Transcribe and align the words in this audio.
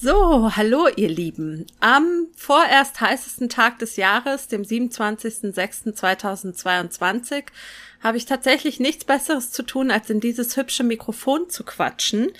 So, 0.00 0.54
hallo 0.54 0.86
ihr 0.94 1.08
Lieben. 1.08 1.66
Am 1.80 2.28
vorerst 2.36 3.00
heißesten 3.00 3.48
Tag 3.48 3.80
des 3.80 3.96
Jahres, 3.96 4.46
dem 4.46 4.62
27.06.2022, 4.62 7.46
habe 8.00 8.16
ich 8.16 8.24
tatsächlich 8.24 8.78
nichts 8.78 9.04
Besseres 9.04 9.50
zu 9.50 9.64
tun, 9.64 9.90
als 9.90 10.08
in 10.08 10.20
dieses 10.20 10.56
hübsche 10.56 10.84
Mikrofon 10.84 11.50
zu 11.50 11.64
quatschen 11.64 12.30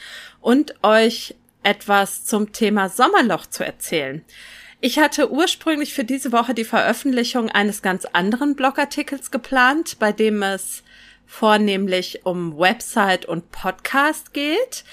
und 0.40 0.74
euch 0.84 1.34
etwas 1.64 2.24
zum 2.24 2.52
Thema 2.52 2.90
Sommerloch 2.90 3.46
zu 3.46 3.64
erzählen. 3.64 4.24
Ich 4.80 5.00
hatte 5.00 5.32
ursprünglich 5.32 5.94
für 5.94 6.04
diese 6.04 6.30
Woche 6.30 6.54
die 6.54 6.62
Veröffentlichung 6.62 7.50
eines 7.50 7.82
ganz 7.82 8.04
anderen 8.04 8.54
Blogartikels 8.54 9.32
geplant, 9.32 9.98
bei 9.98 10.12
dem 10.12 10.44
es 10.44 10.84
vornehmlich 11.26 12.24
um 12.24 12.56
Website 12.56 13.26
und 13.26 13.50
Podcast 13.50 14.32
geht. 14.32 14.84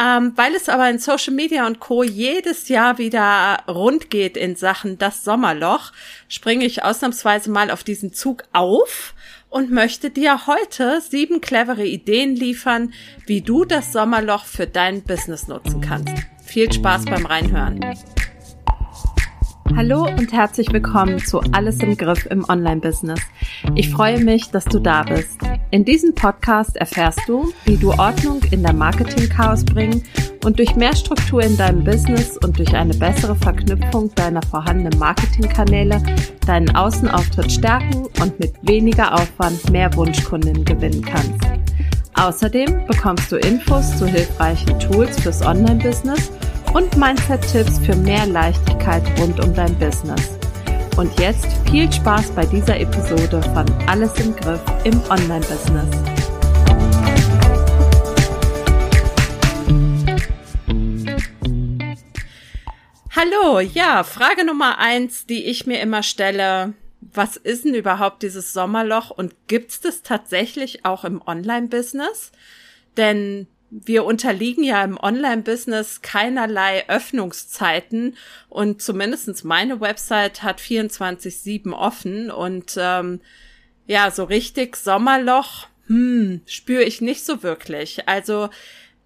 Ähm, 0.00 0.32
weil 0.36 0.54
es 0.54 0.70
aber 0.70 0.88
in 0.88 0.98
Social 0.98 1.34
Media 1.34 1.66
und 1.66 1.78
Co. 1.78 2.02
jedes 2.02 2.68
Jahr 2.68 2.96
wieder 2.96 3.58
rund 3.68 4.08
geht 4.08 4.36
in 4.36 4.56
Sachen 4.56 4.96
das 4.96 5.24
Sommerloch, 5.24 5.92
springe 6.26 6.64
ich 6.64 6.82
ausnahmsweise 6.82 7.50
mal 7.50 7.70
auf 7.70 7.84
diesen 7.84 8.14
Zug 8.14 8.44
auf 8.54 9.12
und 9.50 9.70
möchte 9.70 10.08
dir 10.08 10.46
heute 10.46 11.02
sieben 11.02 11.42
clevere 11.42 11.84
Ideen 11.84 12.34
liefern, 12.34 12.94
wie 13.26 13.42
du 13.42 13.66
das 13.66 13.92
Sommerloch 13.92 14.46
für 14.46 14.66
dein 14.66 15.02
Business 15.02 15.48
nutzen 15.48 15.82
kannst. 15.82 16.14
Viel 16.46 16.72
Spaß 16.72 17.04
beim 17.04 17.26
Reinhören. 17.26 17.80
Hallo 19.76 20.04
und 20.04 20.32
herzlich 20.32 20.72
willkommen 20.72 21.18
zu 21.18 21.40
Alles 21.52 21.78
im 21.80 21.96
Griff 21.96 22.26
im 22.26 22.44
Online-Business. 22.48 23.20
Ich 23.76 23.90
freue 23.90 24.22
mich, 24.22 24.50
dass 24.50 24.64
du 24.64 24.80
da 24.80 25.04
bist. 25.04 25.38
In 25.70 25.84
diesem 25.84 26.14
Podcast 26.14 26.76
erfährst 26.76 27.20
du, 27.28 27.52
wie 27.64 27.76
du 27.76 27.92
Ordnung 27.92 28.42
in 28.50 28.62
der 28.62 28.72
Marketing-Chaos 28.72 29.64
bringen 29.64 30.02
und 30.44 30.58
durch 30.58 30.74
mehr 30.74 30.94
Struktur 30.96 31.42
in 31.42 31.56
deinem 31.56 31.84
Business 31.84 32.36
und 32.38 32.58
durch 32.58 32.74
eine 32.74 32.94
bessere 32.94 33.36
Verknüpfung 33.36 34.12
deiner 34.16 34.42
vorhandenen 34.42 34.98
Marketingkanäle 34.98 36.02
deinen 36.46 36.74
Außenauftritt 36.74 37.52
stärken 37.52 38.08
und 38.20 38.38
mit 38.40 38.54
weniger 38.62 39.14
Aufwand 39.14 39.70
mehr 39.70 39.94
Wunschkunden 39.94 40.64
gewinnen 40.64 41.02
kannst. 41.02 41.46
Außerdem 42.14 42.86
bekommst 42.86 43.30
du 43.30 43.36
Infos 43.36 43.96
zu 43.96 44.06
hilfreichen 44.06 44.78
Tools 44.80 45.20
fürs 45.20 45.42
Online-Business 45.42 46.30
und 46.74 46.96
Mindset-Tipps 46.96 47.78
für 47.80 47.96
mehr 47.96 48.26
Leichtigkeit 48.26 49.02
rund 49.18 49.42
um 49.42 49.52
dein 49.54 49.76
Business. 49.78 50.38
Und 50.96 51.18
jetzt 51.18 51.48
viel 51.68 51.90
Spaß 51.90 52.30
bei 52.32 52.46
dieser 52.46 52.78
Episode 52.78 53.42
von 53.42 53.66
Alles 53.88 54.18
im 54.20 54.36
Griff 54.36 54.60
im 54.84 55.00
Online-Business. 55.10 55.88
Hallo, 63.16 63.60
ja, 63.60 64.04
Frage 64.04 64.44
Nummer 64.44 64.78
eins, 64.78 65.26
die 65.26 65.44
ich 65.46 65.66
mir 65.66 65.80
immer 65.80 66.04
stelle. 66.04 66.74
Was 67.00 67.36
ist 67.36 67.64
denn 67.64 67.74
überhaupt 67.74 68.22
dieses 68.22 68.52
Sommerloch 68.52 69.10
und 69.10 69.34
gibt 69.48 69.72
es 69.72 69.80
das 69.80 70.02
tatsächlich 70.02 70.84
auch 70.84 71.04
im 71.04 71.20
Online-Business? 71.20 72.30
Denn 72.96 73.48
wir 73.70 74.04
unterliegen 74.04 74.64
ja 74.64 74.82
im 74.82 74.98
Online-Business 74.98 76.02
keinerlei 76.02 76.88
Öffnungszeiten 76.88 78.16
und 78.48 78.82
zumindestens 78.82 79.44
meine 79.44 79.80
Website 79.80 80.42
hat 80.42 80.60
24-7 80.60 81.72
offen 81.72 82.30
und 82.30 82.74
ähm, 82.76 83.20
ja, 83.86 84.10
so 84.10 84.24
richtig 84.24 84.76
Sommerloch, 84.76 85.68
hm, 85.86 86.42
spüre 86.46 86.82
ich 86.82 87.00
nicht 87.00 87.24
so 87.24 87.42
wirklich. 87.42 88.08
Also 88.08 88.50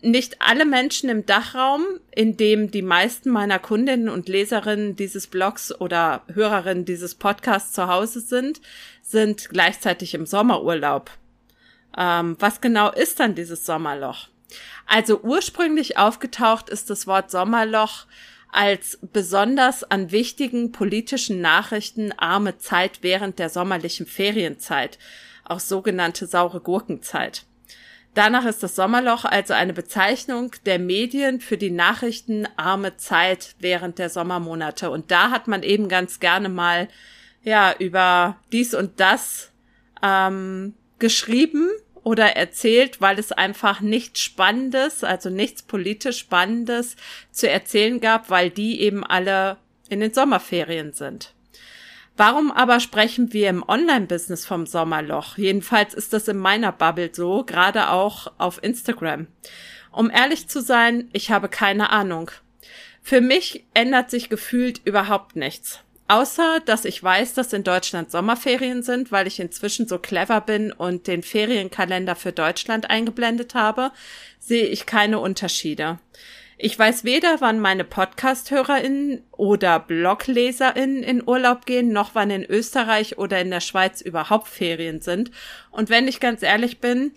nicht 0.01 0.43
alle 0.43 0.67
Menschen 0.67 1.09
im 1.09 1.25
Dachraum, 1.25 1.83
in 2.15 2.37
dem 2.37 2.71
die 2.71 2.83
meisten 2.83 3.31
meiner 3.31 3.59
Kundinnen 3.59 4.11
und 4.11 4.29
Leserinnen 4.29 4.97
dieses 4.97 5.27
Blogs 5.27 5.75
oder 5.79 6.23
Hörerinnen 6.33 6.85
dieses 6.85 7.15
Podcasts 7.15 7.73
zu 7.73 7.89
Hause 7.89 8.21
sind, 8.21 8.61
sind 9.03 9.49
gleichzeitig 9.49 10.15
im 10.15 10.27
Sommerurlaub. 10.27 11.11
Ähm, 11.97 12.37
was 12.39 12.61
genau 12.61 12.91
ist 12.91 13.21
dann 13.21 13.35
dieses 13.35 13.65
Sommerloch? 13.65 14.29
Also 14.87 15.21
ursprünglich 15.21 15.97
aufgetaucht 15.99 16.69
ist 16.69 16.91
das 16.91 17.07
Wort 17.07 17.31
Sommerloch 17.31 18.07
als 18.53 18.99
besonders 19.13 19.83
an 19.83 20.13
wichtigen 20.13 20.71
politischen 20.71 21.41
Nachrichten 21.41 22.13
arme 22.13 22.59
Zeit 22.59 22.99
während 23.03 23.39
der 23.41 23.51
sommerlichen 23.51 24.07
Ferienzeit, 24.07 24.99
auch 25.45 25.59
sogenannte 25.59 26.27
saure 26.27 26.61
Gurkenzeit. 26.61 27.45
Danach 28.15 28.45
ist 28.45 28.63
das 28.63 28.77
Sommerloch 28.77 29.25
also 29.25 29.55
eine 29.55 29.73
Bezeichnung 29.73 30.53
der 30.67 30.79
Medien 30.79 31.41
für 31.41 31.59
die 31.59 31.73
nachrichtenarme 31.73 32.97
Zeit 32.97 33.57
während 33.59 33.99
der 33.99 34.09
Sommermonate. 34.09 34.89
Und 34.91 35.11
da 35.11 35.31
hat 35.31 35.49
man 35.49 35.65
eben 35.65 35.89
ganz 35.89 36.21
gerne 36.21 36.49
mal 36.49 36.89
ja 37.43 37.75
über 37.77 38.37
dies 38.53 38.73
und 38.73 39.01
das 39.01 39.51
ähm, 40.01 40.75
geschrieben 41.01 41.69
oder 42.05 42.37
erzählt, 42.37 43.01
weil 43.01 43.19
es 43.19 43.33
einfach 43.33 43.81
nichts 43.81 44.21
Spannendes, 44.21 45.03
also 45.03 45.31
nichts 45.31 45.63
politisch 45.63 46.19
Spannendes 46.19 46.97
zu 47.33 47.51
erzählen 47.51 48.01
gab, 48.01 48.31
weil 48.31 48.51
die 48.51 48.81
eben 48.81 49.05
alle 49.05 49.57
in 49.89 50.01
den 50.01 50.15
Sommerferien 50.15 50.93
sind. 50.93 51.35
Warum 52.17 52.53
aber 52.53 52.79
sprechen 52.79 53.33
wir 53.33 53.49
im 53.49 53.65
Online-Business 53.67 54.47
vom 54.47 54.67
Sommerloch? 54.67 55.37
Jedenfalls 55.37 55.95
ist 55.95 56.13
das 56.13 56.29
in 56.29 56.37
meiner 56.37 56.71
Bubble 56.71 57.11
so, 57.13 57.43
gerade 57.43 57.89
auch 57.89 58.33
auf 58.39 58.63
Instagram. 58.63 59.27
Um 59.91 60.11
ehrlich 60.11 60.49
zu 60.49 60.61
sein, 60.61 61.09
ich 61.13 61.33
habe 61.33 61.49
keine 61.49 61.91
Ahnung. 61.91 62.31
Für 63.03 63.21
mich 63.21 63.65
ändert 63.75 64.11
sich 64.11 64.29
gefühlt 64.29 64.81
überhaupt 64.85 65.35
nichts. 65.35 65.81
Außer, 66.07 66.61
dass 66.67 66.85
ich 66.85 67.03
weiß, 67.03 67.33
dass 67.33 67.53
in 67.55 67.65
Deutschland 67.65 68.11
Sommerferien 68.11 68.83
sind, 68.83 69.11
weil 69.11 69.27
ich 69.27 69.41
inzwischen 69.41 69.89
so 69.89 69.99
clever 69.99 70.43
bin 70.43 70.71
und 70.71 71.07
den 71.07 71.23
Ferienkalender 71.23 72.15
für 72.15 72.33
Deutschland 72.33 72.91
eingeblendet 72.91 73.55
habe, 73.55 73.91
sehe 74.39 74.67
ich 74.67 74.85
keine 74.85 75.19
Unterschiede. 75.19 75.99
Ich 76.57 76.79
weiß 76.79 77.05
weder, 77.05 77.41
wann 77.41 77.59
meine 77.59 77.85
Podcast-HörerInnen 77.85 79.25
oder 79.33 79.81
BlogleserInnen 79.81 81.03
in 81.03 81.27
Urlaub 81.27 81.67
gehen, 81.67 81.93
noch 81.93 82.15
wann 82.15 82.31
in 82.31 82.45
Österreich 82.45 83.19
oder 83.19 83.41
in 83.41 83.51
der 83.51 83.61
Schweiz 83.61 84.01
überhaupt 84.01 84.49
Ferien 84.49 85.01
sind. 85.01 85.31
Und 85.71 85.89
wenn 85.89 86.07
ich 86.07 86.21
ganz 86.21 86.43
ehrlich 86.43 86.79
bin, 86.81 87.13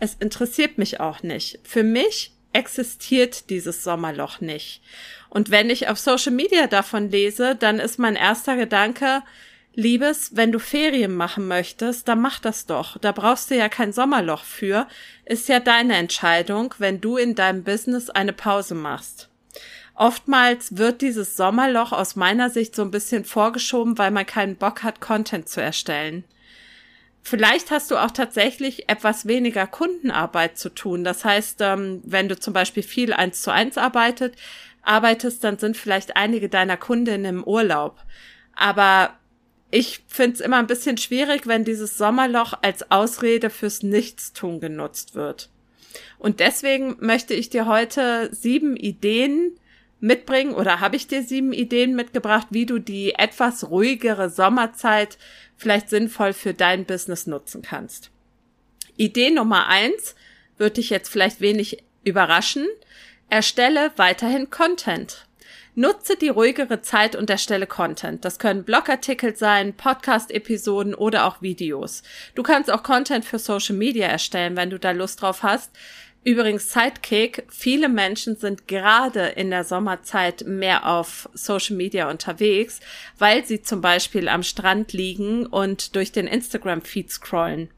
es 0.00 0.14
interessiert 0.14 0.78
mich 0.78 0.98
auch 0.98 1.22
nicht. 1.22 1.60
Für 1.62 1.84
mich 1.84 2.32
existiert 2.52 3.50
dieses 3.50 3.84
Sommerloch 3.84 4.40
nicht. 4.40 4.82
Und 5.28 5.50
wenn 5.50 5.70
ich 5.70 5.88
auf 5.88 5.98
Social 5.98 6.32
Media 6.32 6.66
davon 6.66 7.10
lese, 7.10 7.54
dann 7.54 7.78
ist 7.78 7.98
mein 7.98 8.16
erster 8.16 8.56
Gedanke, 8.56 9.22
Liebes, 9.74 10.34
wenn 10.34 10.50
du 10.50 10.58
Ferien 10.58 11.14
machen 11.14 11.46
möchtest, 11.46 12.08
dann 12.08 12.20
mach 12.20 12.40
das 12.40 12.66
doch. 12.66 12.98
Da 12.98 13.12
brauchst 13.12 13.50
du 13.50 13.56
ja 13.56 13.68
kein 13.68 13.92
Sommerloch 13.92 14.42
für. 14.42 14.88
Ist 15.24 15.48
ja 15.48 15.60
deine 15.60 15.96
Entscheidung, 15.96 16.74
wenn 16.78 17.00
du 17.00 17.16
in 17.16 17.36
deinem 17.36 17.62
Business 17.62 18.10
eine 18.10 18.32
Pause 18.32 18.74
machst. 18.74 19.28
Oftmals 19.94 20.76
wird 20.76 21.02
dieses 21.02 21.36
Sommerloch 21.36 21.92
aus 21.92 22.16
meiner 22.16 22.50
Sicht 22.50 22.74
so 22.74 22.82
ein 22.82 22.90
bisschen 22.90 23.24
vorgeschoben, 23.24 23.96
weil 23.96 24.10
man 24.10 24.26
keinen 24.26 24.56
Bock 24.56 24.82
hat, 24.82 25.00
Content 25.00 25.48
zu 25.48 25.62
erstellen. 25.62 26.24
Vielleicht 27.22 27.70
hast 27.70 27.90
du 27.90 27.96
auch 27.96 28.10
tatsächlich 28.10 28.88
etwas 28.88 29.26
weniger 29.26 29.66
Kundenarbeit 29.66 30.58
zu 30.58 30.70
tun. 30.70 31.04
Das 31.04 31.24
heißt, 31.24 31.60
ähm, 31.60 32.00
wenn 32.04 32.28
du 32.28 32.38
zum 32.38 32.54
Beispiel 32.54 32.82
viel 32.82 33.12
eins 33.12 33.42
zu 33.42 33.52
eins 33.52 33.76
arbeitet, 33.76 34.34
arbeitest, 34.82 35.44
dann 35.44 35.58
sind 35.58 35.76
vielleicht 35.76 36.16
einige 36.16 36.48
deiner 36.48 36.76
Kundinnen 36.76 37.36
im 37.36 37.44
Urlaub. 37.44 38.02
Aber 38.54 39.14
ich 39.70 40.02
finde 40.08 40.34
es 40.34 40.40
immer 40.40 40.56
ein 40.56 40.66
bisschen 40.66 40.96
schwierig, 40.96 41.46
wenn 41.46 41.64
dieses 41.64 41.96
Sommerloch 41.96 42.54
als 42.62 42.90
Ausrede 42.90 43.50
fürs 43.50 43.82
Nichtstun 43.82 44.60
genutzt 44.60 45.14
wird. 45.14 45.50
Und 46.18 46.40
deswegen 46.40 46.96
möchte 47.00 47.34
ich 47.34 47.50
dir 47.50 47.66
heute 47.66 48.28
sieben 48.32 48.76
Ideen 48.76 49.58
mitbringen 50.00 50.54
oder 50.54 50.80
habe 50.80 50.96
ich 50.96 51.06
dir 51.06 51.22
sieben 51.22 51.52
Ideen 51.52 51.94
mitgebracht, 51.94 52.48
wie 52.50 52.66
du 52.66 52.78
die 52.78 53.14
etwas 53.14 53.70
ruhigere 53.70 54.30
Sommerzeit 54.30 55.18
vielleicht 55.56 55.90
sinnvoll 55.90 56.32
für 56.32 56.54
dein 56.54 56.84
Business 56.86 57.26
nutzen 57.26 57.62
kannst. 57.62 58.10
Idee 58.96 59.30
Nummer 59.30 59.66
eins 59.66 60.14
wird 60.56 60.76
dich 60.76 60.90
jetzt 60.90 61.08
vielleicht 61.08 61.40
wenig 61.40 61.84
überraschen. 62.04 62.66
Erstelle 63.28 63.92
weiterhin 63.96 64.50
Content. 64.50 65.26
Nutze 65.76 66.16
die 66.16 66.28
ruhigere 66.28 66.82
Zeit 66.82 67.14
und 67.14 67.30
erstelle 67.30 67.66
Content. 67.66 68.24
Das 68.24 68.38
können 68.38 68.64
Blogartikel 68.64 69.36
sein, 69.36 69.72
Podcast-Episoden 69.72 70.94
oder 70.94 71.26
auch 71.26 71.40
Videos. 71.40 72.02
Du 72.34 72.42
kannst 72.42 72.70
auch 72.70 72.82
Content 72.82 73.24
für 73.24 73.38
Social 73.38 73.76
Media 73.76 74.08
erstellen, 74.08 74.56
wenn 74.56 74.70
du 74.70 74.78
da 74.78 74.90
Lust 74.90 75.22
drauf 75.22 75.42
hast. 75.42 75.70
Übrigens 76.22 76.70
Sidekick, 76.70 77.46
viele 77.48 77.88
Menschen 77.88 78.36
sind 78.36 78.68
gerade 78.68 79.28
in 79.28 79.48
der 79.48 79.64
Sommerzeit 79.64 80.44
mehr 80.46 80.86
auf 80.86 81.30
Social 81.32 81.76
Media 81.76 82.10
unterwegs, 82.10 82.80
weil 83.18 83.46
sie 83.46 83.62
zum 83.62 83.80
Beispiel 83.80 84.28
am 84.28 84.42
Strand 84.42 84.92
liegen 84.92 85.46
und 85.46 85.96
durch 85.96 86.12
den 86.12 86.26
Instagram-Feed 86.26 87.10
scrollen. 87.10 87.70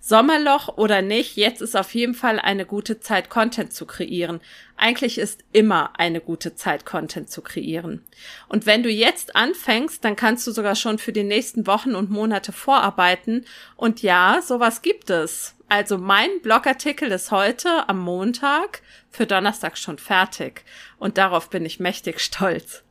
Sommerloch 0.00 0.78
oder 0.78 1.02
nicht, 1.02 1.36
jetzt 1.36 1.60
ist 1.60 1.76
auf 1.76 1.94
jeden 1.94 2.14
Fall 2.14 2.40
eine 2.40 2.64
gute 2.64 3.00
Zeit, 3.00 3.28
Content 3.28 3.74
zu 3.74 3.84
kreieren. 3.84 4.40
Eigentlich 4.78 5.18
ist 5.18 5.44
immer 5.52 5.92
eine 5.98 6.22
gute 6.22 6.54
Zeit, 6.54 6.86
Content 6.86 7.30
zu 7.30 7.42
kreieren. 7.42 8.02
Und 8.48 8.64
wenn 8.64 8.82
du 8.82 8.88
jetzt 8.88 9.36
anfängst, 9.36 10.02
dann 10.02 10.16
kannst 10.16 10.46
du 10.46 10.52
sogar 10.52 10.74
schon 10.74 10.98
für 10.98 11.12
die 11.12 11.22
nächsten 11.22 11.66
Wochen 11.66 11.94
und 11.94 12.10
Monate 12.10 12.52
vorarbeiten. 12.52 13.44
Und 13.76 14.00
ja, 14.00 14.40
sowas 14.42 14.80
gibt 14.80 15.10
es. 15.10 15.54
Also 15.70 15.98
mein 15.98 16.40
Blogartikel 16.42 17.12
ist 17.12 17.30
heute 17.30 17.88
am 17.88 18.00
Montag 18.00 18.82
für 19.08 19.24
Donnerstag 19.24 19.78
schon 19.78 19.98
fertig. 19.98 20.64
Und 20.98 21.16
darauf 21.16 21.48
bin 21.48 21.64
ich 21.64 21.78
mächtig 21.78 22.18
stolz. 22.18 22.82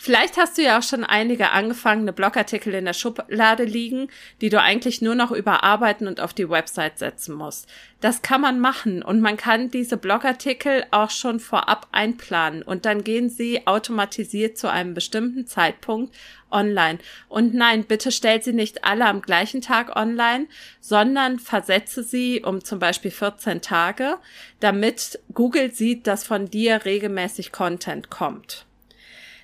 Vielleicht 0.00 0.36
hast 0.36 0.56
du 0.56 0.62
ja 0.62 0.78
auch 0.78 0.82
schon 0.84 1.02
einige 1.02 1.50
angefangene 1.50 2.12
Blogartikel 2.12 2.72
in 2.72 2.84
der 2.84 2.92
Schublade 2.92 3.64
liegen, 3.64 4.08
die 4.40 4.48
du 4.48 4.60
eigentlich 4.60 5.02
nur 5.02 5.16
noch 5.16 5.32
überarbeiten 5.32 6.06
und 6.06 6.20
auf 6.20 6.32
die 6.32 6.48
Website 6.48 7.00
setzen 7.00 7.34
musst. 7.34 7.68
Das 8.00 8.22
kann 8.22 8.40
man 8.40 8.60
machen 8.60 9.02
und 9.02 9.20
man 9.20 9.36
kann 9.36 9.72
diese 9.72 9.96
Blogartikel 9.96 10.84
auch 10.92 11.10
schon 11.10 11.40
vorab 11.40 11.88
einplanen 11.90 12.62
und 12.62 12.84
dann 12.84 13.02
gehen 13.02 13.28
sie 13.28 13.66
automatisiert 13.66 14.56
zu 14.56 14.70
einem 14.70 14.94
bestimmten 14.94 15.48
Zeitpunkt 15.48 16.14
online. 16.52 17.00
Und 17.28 17.54
nein, 17.54 17.82
bitte 17.82 18.12
stell 18.12 18.40
sie 18.40 18.52
nicht 18.52 18.84
alle 18.84 19.04
am 19.04 19.20
gleichen 19.20 19.62
Tag 19.62 19.96
online, 19.96 20.46
sondern 20.80 21.40
versetze 21.40 22.04
sie 22.04 22.44
um 22.44 22.62
zum 22.62 22.78
Beispiel 22.78 23.10
14 23.10 23.62
Tage, 23.62 24.18
damit 24.60 25.18
Google 25.34 25.72
sieht, 25.72 26.06
dass 26.06 26.22
von 26.22 26.48
dir 26.48 26.84
regelmäßig 26.84 27.50
Content 27.50 28.10
kommt. 28.10 28.67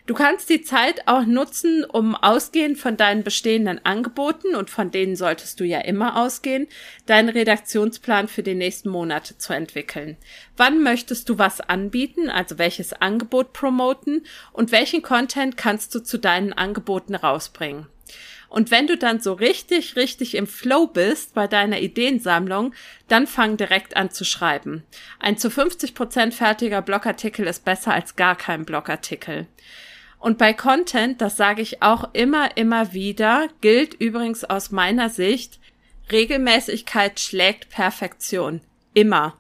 Du 0.07 0.13
kannst 0.13 0.51
die 0.51 0.61
Zeit 0.61 1.09
auch 1.09 1.25
nutzen, 1.25 1.83
um 1.83 2.15
ausgehend 2.15 2.77
von 2.77 2.99
deinen 2.99 3.25
bestehenden 3.25 3.83
Angeboten, 3.87 4.55
und 4.55 4.69
von 4.69 4.91
denen 4.91 5.17
solltest 5.17 5.61
du 5.61 5.65
ja 5.65 5.81
immer 5.81 6.21
ausgehen, 6.23 6.67
deinen 7.07 7.31
Redaktionsplan 7.31 8.29
für 8.29 8.43
die 8.43 8.55
nächsten 8.55 8.91
Monate 8.91 9.39
zu 9.39 9.55
entwickeln. 9.55 10.19
Wann 10.59 10.83
möchtest 10.83 11.31
du 11.31 11.39
was 11.39 11.63
anbieten, 11.63 12.29
also 12.29 12.59
welches 12.59 12.93
Angebot 12.93 13.55
promoten 13.55 14.27
und 14.53 14.73
welchen 14.73 15.01
Content 15.01 15.57
kannst 15.57 15.95
du 15.95 16.01
zu 16.01 16.19
deinen 16.19 16.53
Angeboten 16.53 17.15
rausbringen? 17.15 17.87
Und 18.51 18.71
wenn 18.71 18.87
du 18.87 18.99
dann 18.99 19.21
so 19.21 19.33
richtig, 19.33 19.97
richtig 19.97 20.35
im 20.35 20.47
Flow 20.47 20.87
bist 20.87 21.33
bei 21.33 21.47
deiner 21.47 21.81
Ideensammlung, 21.81 22.75
dann 23.09 23.27
fang 23.27 23.57
direkt 23.57 23.97
an 23.97 24.11
zu 24.11 24.27
schreiben. 24.27 24.85
Ein 25.19 25.39
zu 25.39 25.51
50 25.51 25.95
Prozent 25.95 26.35
fertiger 26.35 26.83
Blogartikel 26.83 27.47
ist 27.47 27.65
besser 27.65 27.95
als 27.95 28.17
gar 28.17 28.37
kein 28.37 28.67
Blogartikel. 28.67 29.47
Und 30.25 30.39
bei 30.39 30.55
Content, 30.55 31.21
das 31.21 31.37
sage 31.37 31.61
ich 31.61 31.83
auch 31.83 32.09
immer, 32.15 32.57
immer 32.57 32.95
wieder, 32.95 33.49
gilt 33.61 33.93
übrigens 33.93 34.43
aus 34.43 34.71
meiner 34.71 35.11
Sicht, 35.11 35.61
Regelmäßigkeit 36.11 37.21
schlägt 37.21 37.69
Perfektion. 37.69 38.63
Immer. 38.95 39.37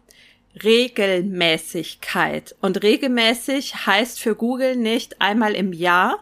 Regelmäßigkeit. 0.62 2.54
Und 2.60 2.82
regelmäßig 2.82 3.86
heißt 3.86 4.20
für 4.20 4.34
Google 4.34 4.76
nicht 4.76 5.22
einmal 5.22 5.54
im 5.54 5.72
Jahr, 5.72 6.18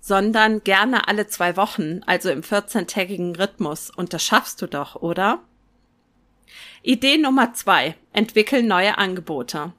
sondern 0.00 0.64
gerne 0.64 1.06
alle 1.06 1.28
zwei 1.28 1.56
Wochen, 1.56 2.00
also 2.04 2.30
im 2.30 2.40
14-tägigen 2.40 3.36
Rhythmus. 3.38 3.90
Und 3.90 4.12
das 4.12 4.24
schaffst 4.24 4.60
du 4.60 4.66
doch, 4.66 4.96
oder? 4.96 5.38
Idee 6.86 7.16
Nummer 7.16 7.54
zwei. 7.54 7.94
Entwickeln 8.12 8.66
neue 8.66 8.98
Angebote. 8.98 9.72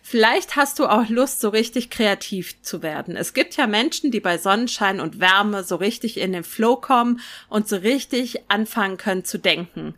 Vielleicht 0.00 0.54
hast 0.54 0.78
du 0.78 0.86
auch 0.86 1.08
Lust, 1.08 1.40
so 1.40 1.48
richtig 1.48 1.90
kreativ 1.90 2.62
zu 2.62 2.84
werden. 2.84 3.16
Es 3.16 3.34
gibt 3.34 3.56
ja 3.56 3.66
Menschen, 3.66 4.12
die 4.12 4.20
bei 4.20 4.38
Sonnenschein 4.38 5.00
und 5.00 5.18
Wärme 5.18 5.64
so 5.64 5.74
richtig 5.74 6.18
in 6.18 6.32
den 6.32 6.44
Flow 6.44 6.76
kommen 6.76 7.20
und 7.48 7.68
so 7.68 7.76
richtig 7.76 8.48
anfangen 8.48 8.96
können 8.96 9.24
zu 9.24 9.38
denken. 9.38 9.96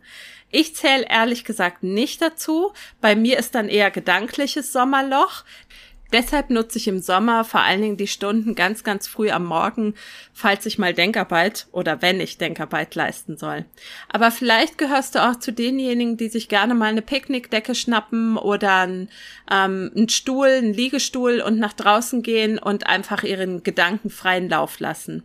Ich 0.49 0.75
zähle 0.75 1.05
ehrlich 1.07 1.43
gesagt 1.43 1.83
nicht 1.83 2.19
dazu. 2.23 2.73
Bei 2.99 3.15
mir 3.15 3.37
ist 3.37 3.53
dann 3.53 3.69
eher 3.69 3.91
gedankliches 3.91 4.73
Sommerloch. 4.73 5.43
Deshalb 6.15 6.49
nutze 6.49 6.77
ich 6.77 6.87
im 6.87 7.01
Sommer 7.01 7.43
vor 7.43 7.59
allen 7.59 7.81
Dingen 7.81 7.97
die 7.97 8.07
Stunden 8.07 8.55
ganz, 8.55 8.85
ganz 8.85 9.05
früh 9.05 9.31
am 9.31 9.43
Morgen, 9.43 9.95
falls 10.31 10.65
ich 10.65 10.77
mal 10.77 10.93
Denkarbeit 10.93 11.67
oder 11.73 12.01
wenn 12.01 12.21
ich 12.21 12.37
Denkarbeit 12.37 12.95
leisten 12.95 13.35
soll. 13.35 13.65
Aber 14.07 14.31
vielleicht 14.31 14.77
gehörst 14.77 15.15
du 15.15 15.19
auch 15.27 15.35
zu 15.35 15.51
denjenigen, 15.51 16.15
die 16.15 16.29
sich 16.29 16.47
gerne 16.47 16.73
mal 16.73 16.85
eine 16.85 17.01
Picknickdecke 17.01 17.75
schnappen 17.75 18.37
oder 18.37 18.77
einen, 18.77 19.09
ähm, 19.51 19.91
einen 19.93 20.07
Stuhl, 20.07 20.47
einen 20.47 20.73
Liegestuhl 20.73 21.41
und 21.41 21.59
nach 21.59 21.73
draußen 21.73 22.23
gehen 22.23 22.59
und 22.59 22.87
einfach 22.87 23.23
ihren 23.23 23.63
Gedanken 23.63 24.09
freien 24.09 24.47
Lauf 24.47 24.79
lassen. 24.79 25.23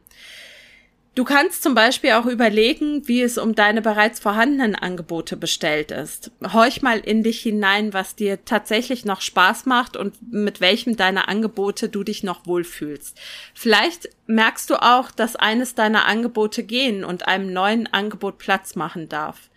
Du 1.17 1.25
kannst 1.25 1.65
zum 1.65 1.75
Beispiel 1.75 2.13
auch 2.13 2.27
überlegen, 2.27 3.09
wie 3.09 3.21
es 3.21 3.37
um 3.37 3.57
deine 3.57 3.83
bereits 3.83 4.21
vorhandenen 4.21 4.77
Angebote 4.77 5.37
bestellt 5.37 5.91
ist. 5.91 6.31
Horch 6.53 6.83
mal 6.83 7.01
in 7.01 7.25
dich 7.25 7.41
hinein, 7.41 7.93
was 7.93 8.15
dir 8.15 8.45
tatsächlich 8.45 9.05
noch 9.05 9.21
Spaß 9.21 9.67
macht 9.67 9.97
und 9.97 10.15
mit 10.33 10.61
welchem 10.61 10.97
deiner 10.97 11.29
Angebote 11.29 11.89
du 11.89 12.05
dich 12.05 12.23
noch 12.23 12.47
wohlfühlst. 12.47 13.19
Vielleicht 13.55 14.09
merkst 14.27 14.71
du 14.71 14.77
auch, 14.77 15.11
dass 15.11 15.35
eines 15.35 15.75
deiner 15.75 16.07
Angebote 16.07 16.63
gehen 16.63 17.05
und 17.05 17.27
einem 17.27 17.53
neuen 17.53 17.93
Angebot 17.93 18.39
Platz 18.39 18.77
machen 18.77 19.09
darf. 19.09 19.51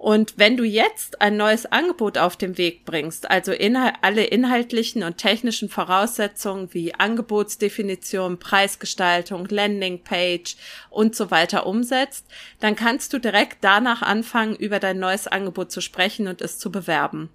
Und 0.00 0.38
wenn 0.38 0.56
du 0.56 0.64
jetzt 0.64 1.20
ein 1.20 1.36
neues 1.36 1.66
Angebot 1.66 2.16
auf 2.16 2.34
den 2.34 2.56
Weg 2.56 2.86
bringst, 2.86 3.30
also 3.30 3.52
inhal 3.52 3.92
alle 4.00 4.24
inhaltlichen 4.24 5.02
und 5.02 5.18
technischen 5.18 5.68
Voraussetzungen 5.68 6.72
wie 6.72 6.94
Angebotsdefinition, 6.94 8.38
Preisgestaltung, 8.38 9.46
Landingpage 9.50 10.56
und 10.88 11.14
so 11.14 11.30
weiter 11.30 11.66
umsetzt, 11.66 12.24
dann 12.60 12.76
kannst 12.76 13.12
du 13.12 13.18
direkt 13.18 13.58
danach 13.60 14.00
anfangen, 14.00 14.56
über 14.56 14.78
dein 14.78 14.98
neues 14.98 15.28
Angebot 15.28 15.70
zu 15.70 15.82
sprechen 15.82 16.28
und 16.28 16.40
es 16.40 16.58
zu 16.58 16.72
bewerben. 16.72 17.28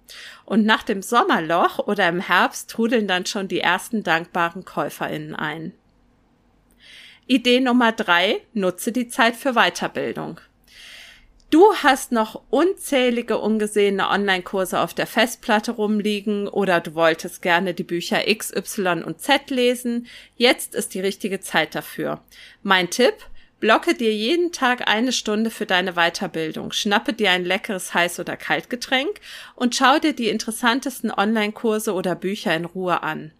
Und 0.44 0.66
nach 0.66 0.82
dem 0.82 1.02
Sommerloch 1.02 1.78
oder 1.78 2.08
im 2.08 2.18
Herbst 2.18 2.68
trudeln 2.68 3.06
dann 3.06 3.26
schon 3.26 3.46
die 3.46 3.60
ersten 3.60 4.02
dankbaren 4.02 4.64
KäuferInnen 4.64 5.36
ein. 5.36 5.72
Idee 7.28 7.60
Nummer 7.60 7.92
drei, 7.92 8.40
nutze 8.54 8.90
die 8.90 9.06
Zeit 9.06 9.36
für 9.36 9.52
Weiterbildung. 9.52 10.40
Du 11.48 11.64
hast 11.82 12.10
noch 12.10 12.42
unzählige 12.50 13.38
ungesehene 13.38 14.08
Online-Kurse 14.08 14.80
auf 14.80 14.94
der 14.94 15.06
Festplatte 15.06 15.72
rumliegen 15.72 16.48
oder 16.48 16.80
du 16.80 16.94
wolltest 16.94 17.40
gerne 17.40 17.72
die 17.72 17.84
Bücher 17.84 18.26
X, 18.26 18.52
Y 18.52 19.04
und 19.04 19.20
Z 19.20 19.50
lesen. 19.50 20.08
Jetzt 20.36 20.74
ist 20.74 20.94
die 20.94 21.00
richtige 21.00 21.38
Zeit 21.40 21.76
dafür. 21.76 22.20
Mein 22.64 22.90
Tipp, 22.90 23.14
Blocke 23.58 23.94
dir 23.94 24.12
jeden 24.12 24.52
Tag 24.52 24.86
eine 24.86 25.12
Stunde 25.12 25.48
für 25.48 25.64
deine 25.64 25.94
Weiterbildung, 25.94 26.72
schnappe 26.72 27.14
dir 27.14 27.30
ein 27.30 27.46
leckeres 27.46 27.94
Heiß- 27.94 28.20
oder 28.20 28.36
Kaltgetränk 28.36 29.18
und 29.54 29.74
schau 29.74 29.98
dir 29.98 30.12
die 30.12 30.28
interessantesten 30.28 31.10
Online-Kurse 31.10 31.94
oder 31.94 32.14
Bücher 32.16 32.54
in 32.54 32.66
Ruhe 32.66 33.02
an. 33.02 33.32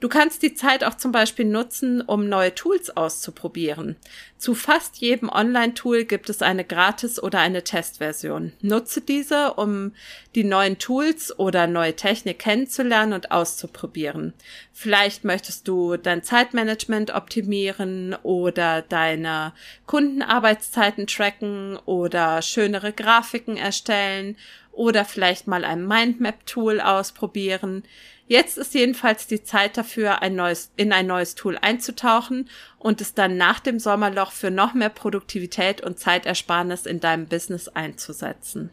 Du 0.00 0.08
kannst 0.08 0.42
die 0.42 0.54
Zeit 0.54 0.84
auch 0.84 0.94
zum 0.94 1.10
Beispiel 1.10 1.46
nutzen, 1.46 2.02
um 2.02 2.28
neue 2.28 2.54
Tools 2.54 2.96
auszuprobieren. 2.96 3.96
Zu 4.36 4.54
fast 4.54 4.98
jedem 4.98 5.30
Online-Tool 5.30 6.04
gibt 6.04 6.28
es 6.28 6.42
eine 6.42 6.64
Gratis- 6.64 7.22
oder 7.22 7.38
eine 7.38 7.64
Testversion. 7.64 8.52
Nutze 8.60 9.00
diese, 9.00 9.54
um 9.54 9.92
die 10.34 10.44
neuen 10.44 10.78
Tools 10.78 11.38
oder 11.38 11.66
neue 11.66 11.96
Technik 11.96 12.38
kennenzulernen 12.40 13.14
und 13.14 13.30
auszuprobieren. 13.30 14.34
Vielleicht 14.72 15.24
möchtest 15.24 15.66
du 15.66 15.96
dein 15.96 16.22
Zeitmanagement 16.22 17.14
optimieren 17.14 18.14
oder 18.22 18.82
deine 18.82 19.54
Kundenarbeitszeiten 19.86 21.06
tracken 21.06 21.78
oder 21.86 22.42
schönere 22.42 22.92
Grafiken 22.92 23.56
erstellen 23.56 24.36
oder 24.72 25.06
vielleicht 25.06 25.46
mal 25.46 25.64
ein 25.64 25.86
Mindmap-Tool 25.86 26.82
ausprobieren. 26.82 27.82
Jetzt 28.28 28.58
ist 28.58 28.74
jedenfalls 28.74 29.28
die 29.28 29.44
Zeit 29.44 29.76
dafür, 29.76 30.20
ein 30.20 30.34
neues, 30.34 30.72
in 30.76 30.92
ein 30.92 31.06
neues 31.06 31.36
Tool 31.36 31.56
einzutauchen 31.56 32.48
und 32.78 33.00
es 33.00 33.14
dann 33.14 33.36
nach 33.36 33.60
dem 33.60 33.78
Sommerloch 33.78 34.32
für 34.32 34.50
noch 34.50 34.74
mehr 34.74 34.88
Produktivität 34.88 35.80
und 35.80 36.00
Zeitersparnis 36.00 36.86
in 36.86 36.98
deinem 36.98 37.26
Business 37.26 37.68
einzusetzen. 37.68 38.70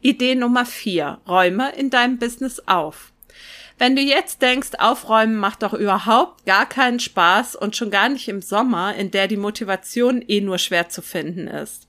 Idee 0.00 0.34
Nummer 0.34 0.66
vier: 0.66 1.20
Räume 1.28 1.72
in 1.72 1.90
deinem 1.90 2.18
Business 2.18 2.60
auf. 2.66 3.12
Wenn 3.78 3.94
du 3.94 4.02
jetzt 4.02 4.42
denkst, 4.42 4.70
aufräumen 4.78 5.36
macht 5.36 5.62
doch 5.62 5.72
überhaupt 5.72 6.44
gar 6.46 6.68
keinen 6.68 6.98
Spaß 6.98 7.54
und 7.54 7.76
schon 7.76 7.92
gar 7.92 8.08
nicht 8.08 8.26
im 8.26 8.42
Sommer, 8.42 8.96
in 8.96 9.12
der 9.12 9.28
die 9.28 9.36
Motivation 9.36 10.20
eh 10.26 10.40
nur 10.40 10.58
schwer 10.58 10.88
zu 10.88 11.00
finden 11.00 11.46
ist. 11.46 11.86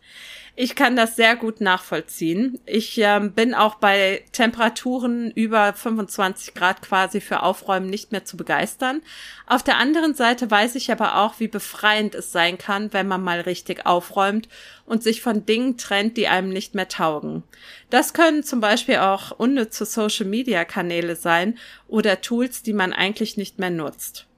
Ich 0.61 0.75
kann 0.75 0.97
das 0.97 1.15
sehr 1.15 1.37
gut 1.37 1.61
nachvollziehen. 1.61 2.59
Ich 2.65 3.01
äh, 3.01 3.21
bin 3.33 3.53
auch 3.53 3.75
bei 3.75 4.25
Temperaturen 4.33 5.31
über 5.31 5.71
25 5.71 6.53
Grad 6.53 6.81
quasi 6.81 7.21
für 7.21 7.43
Aufräumen 7.43 7.89
nicht 7.89 8.11
mehr 8.11 8.25
zu 8.25 8.35
begeistern. 8.35 9.01
Auf 9.47 9.63
der 9.63 9.77
anderen 9.77 10.15
Seite 10.15 10.51
weiß 10.51 10.75
ich 10.75 10.91
aber 10.91 11.19
auch, 11.19 11.39
wie 11.39 11.47
befreiend 11.47 12.13
es 12.13 12.33
sein 12.33 12.57
kann, 12.57 12.91
wenn 12.91 13.07
man 13.07 13.23
mal 13.23 13.39
richtig 13.39 13.85
aufräumt 13.85 14.49
und 14.85 15.01
sich 15.01 15.21
von 15.21 15.45
Dingen 15.45 15.77
trennt, 15.77 16.17
die 16.17 16.27
einem 16.27 16.49
nicht 16.49 16.75
mehr 16.75 16.89
taugen. 16.89 17.43
Das 17.89 18.11
können 18.11 18.43
zum 18.43 18.59
Beispiel 18.59 18.97
auch 18.97 19.31
unnütze 19.31 19.85
Social-Media-Kanäle 19.85 21.15
sein 21.15 21.57
oder 21.87 22.19
Tools, 22.19 22.63
die 22.63 22.73
man 22.73 22.91
eigentlich 22.91 23.37
nicht 23.37 23.59
mehr 23.59 23.69
nutzt. 23.69 24.28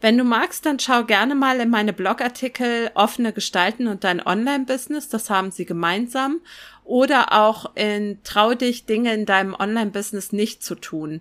Wenn 0.00 0.16
du 0.16 0.24
magst, 0.24 0.66
dann 0.66 0.78
schau 0.78 1.04
gerne 1.04 1.34
mal 1.34 1.60
in 1.60 1.70
meine 1.70 1.92
Blogartikel 1.92 2.90
Offene 2.94 3.32
Gestalten 3.32 3.88
und 3.88 4.04
dein 4.04 4.24
Online-Business. 4.24 5.08
Das 5.08 5.30
haben 5.30 5.50
sie 5.50 5.64
gemeinsam. 5.64 6.40
Oder 6.84 7.32
auch 7.32 7.74
in 7.74 8.22
Trau 8.24 8.54
dich, 8.54 8.86
Dinge 8.86 9.12
in 9.12 9.26
deinem 9.26 9.54
Online-Business 9.54 10.32
nicht 10.32 10.62
zu 10.62 10.74
tun. 10.74 11.20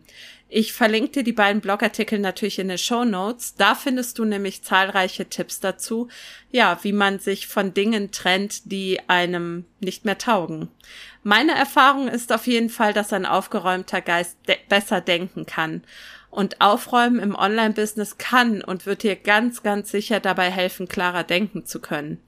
Ich 0.50 0.72
verlinke 0.72 1.12
dir 1.12 1.24
die 1.24 1.34
beiden 1.34 1.60
Blogartikel 1.60 2.20
natürlich 2.20 2.60
in 2.60 2.70
den 2.70 2.78
Show 2.78 3.04
Notes. 3.04 3.56
Da 3.56 3.76
findest 3.76 4.18
du 4.18 4.24
nämlich 4.24 4.64
zahlreiche 4.64 5.28
Tipps 5.28 5.60
dazu, 5.60 6.08
ja, 6.52 6.80
wie 6.84 6.94
man 6.94 7.20
sich 7.20 7.48
von 7.48 7.74
Dingen 7.74 8.12
trennt, 8.12 8.72
die 8.72 9.02
einem 9.10 9.66
nicht 9.82 10.06
mehr 10.06 10.18
taugen. 10.18 10.70
Meine 11.24 11.54
Erfahrung 11.54 12.08
ist 12.08 12.32
auf 12.32 12.48
jeden 12.48 12.70
Fall, 12.70 12.94
dass 12.94 13.12
ein 13.12 13.26
aufgeräumter 13.26 14.00
Geist 14.00 14.38
de 14.48 14.56
besser 14.70 15.02
denken 15.02 15.46
kann. 15.46 15.84
Und 16.30 16.62
Aufräumen 16.62 17.20
im 17.20 17.36
Online-Business 17.36 18.18
kann 18.18 18.62
und 18.62 18.86
wird 18.86 19.04
dir 19.04 19.16
ganz, 19.16 19.64
ganz 19.64 19.92
sicher 19.92 20.20
dabei 20.20 20.52
helfen, 20.52 20.88
klarer 20.88 21.24
denken 21.24 21.66
zu 21.66 21.80
können. 21.80 22.22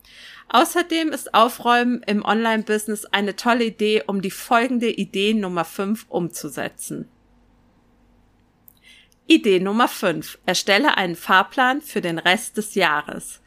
Außerdem 0.49 1.09
ist 1.09 1.33
Aufräumen 1.35 2.01
im 2.07 2.25
Online-Business 2.25 3.05
eine 3.05 3.35
tolle 3.35 3.65
Idee, 3.65 4.03
um 4.07 4.21
die 4.21 4.31
folgende 4.31 4.89
Idee 4.89 5.33
Nummer 5.33 5.63
5 5.63 6.07
umzusetzen. 6.09 7.07
Idee 9.27 9.59
Nummer 9.59 9.87
5. 9.87 10.39
Erstelle 10.47 10.97
einen 10.97 11.15
Fahrplan 11.15 11.81
für 11.81 12.01
den 12.01 12.17
Rest 12.17 12.57
des 12.57 12.73
Jahres. 12.73 13.41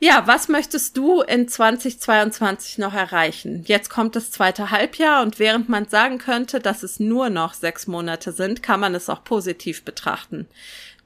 Ja, 0.00 0.28
was 0.28 0.46
möchtest 0.46 0.96
du 0.96 1.22
in 1.22 1.48
2022 1.48 2.78
noch 2.78 2.94
erreichen? 2.94 3.64
Jetzt 3.66 3.90
kommt 3.90 4.14
das 4.14 4.30
zweite 4.30 4.70
Halbjahr 4.70 5.22
und 5.22 5.40
während 5.40 5.68
man 5.68 5.88
sagen 5.88 6.18
könnte, 6.18 6.60
dass 6.60 6.84
es 6.84 7.00
nur 7.00 7.30
noch 7.30 7.52
sechs 7.52 7.88
Monate 7.88 8.30
sind, 8.30 8.62
kann 8.62 8.78
man 8.78 8.94
es 8.94 9.08
auch 9.08 9.24
positiv 9.24 9.84
betrachten. 9.84 10.46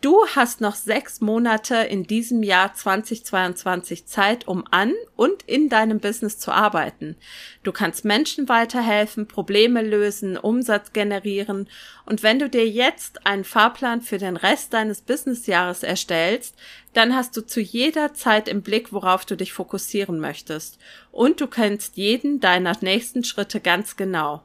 Du 0.02 0.26
hast 0.34 0.60
noch 0.60 0.74
sechs 0.74 1.20
Monate 1.20 1.76
in 1.76 2.02
diesem 2.02 2.42
Jahr 2.42 2.74
2022 2.74 4.04
Zeit, 4.04 4.48
um 4.48 4.64
an 4.68 4.92
und 5.14 5.44
in 5.44 5.68
deinem 5.68 6.00
Business 6.00 6.40
zu 6.40 6.50
arbeiten. 6.50 7.14
Du 7.62 7.70
kannst 7.70 8.04
Menschen 8.04 8.48
weiterhelfen, 8.48 9.28
Probleme 9.28 9.80
lösen, 9.80 10.36
Umsatz 10.36 10.92
generieren 10.92 11.68
und 12.04 12.24
wenn 12.24 12.40
du 12.40 12.50
dir 12.50 12.68
jetzt 12.68 13.28
einen 13.28 13.44
Fahrplan 13.44 14.00
für 14.00 14.18
den 14.18 14.36
Rest 14.36 14.72
deines 14.72 15.02
Businessjahres 15.02 15.84
erstellst, 15.84 16.56
dann 16.94 17.14
hast 17.14 17.36
du 17.36 17.46
zu 17.46 17.60
jeder 17.60 18.12
Zeit 18.12 18.48
im 18.48 18.62
Blick, 18.62 18.92
worauf 18.92 19.24
du 19.24 19.36
dich 19.36 19.52
fokussieren 19.52 20.18
möchtest 20.18 20.80
und 21.12 21.40
du 21.40 21.46
kennst 21.46 21.96
jeden 21.96 22.40
deiner 22.40 22.76
nächsten 22.80 23.22
Schritte 23.22 23.60
ganz 23.60 23.96
genau. 23.96 24.42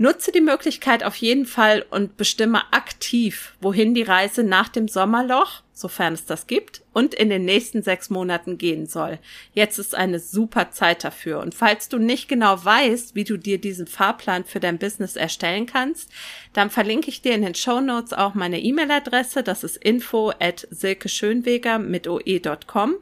Nutze 0.00 0.32
die 0.32 0.40
Möglichkeit 0.40 1.04
auf 1.04 1.16
jeden 1.16 1.44
Fall 1.44 1.84
und 1.90 2.16
bestimme 2.16 2.72
aktiv, 2.72 3.52
wohin 3.60 3.92
die 3.92 4.02
Reise 4.02 4.42
nach 4.42 4.70
dem 4.70 4.88
Sommerloch, 4.88 5.60
sofern 5.74 6.14
es 6.14 6.24
das 6.24 6.46
gibt, 6.46 6.80
und 6.94 7.12
in 7.12 7.28
den 7.28 7.44
nächsten 7.44 7.82
sechs 7.82 8.08
Monaten 8.08 8.56
gehen 8.56 8.86
soll. 8.86 9.18
Jetzt 9.52 9.78
ist 9.78 9.94
eine 9.94 10.18
super 10.18 10.70
Zeit 10.70 11.04
dafür. 11.04 11.40
Und 11.40 11.54
falls 11.54 11.90
du 11.90 11.98
nicht 11.98 12.30
genau 12.30 12.64
weißt, 12.64 13.14
wie 13.14 13.24
du 13.24 13.36
dir 13.36 13.60
diesen 13.60 13.86
Fahrplan 13.86 14.46
für 14.46 14.58
dein 14.58 14.78
Business 14.78 15.16
erstellen 15.16 15.66
kannst, 15.66 16.10
dann 16.54 16.70
verlinke 16.70 17.10
ich 17.10 17.20
dir 17.20 17.34
in 17.34 17.42
den 17.42 17.54
Show 17.54 17.82
Notes 17.82 18.14
auch 18.14 18.32
meine 18.32 18.58
E-Mail-Adresse. 18.58 19.42
Das 19.42 19.64
ist 19.64 19.76
info 19.76 20.32
at 20.40 20.66
silkeschönweger 20.70 21.78
mit 21.78 22.08
oe.com. 22.08 22.94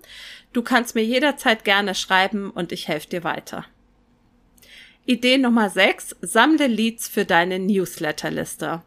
Du 0.53 0.63
kannst 0.63 0.97
mir 0.97 1.05
jederzeit 1.05 1.65
gerne 1.65 1.95
schreiben 1.95 2.51
und 2.51 2.73
ich 2.73 2.89
helfe 2.89 3.09
dir 3.09 3.23
weiter. 3.23 3.67
Idee 5.09 5.39
Nummer 5.39 5.71
6. 5.71 6.17
Sammle 6.21 6.67
Leads 6.67 7.09
für 7.09 7.25
deine 7.25 7.59
Newsletterliste. 7.59 8.83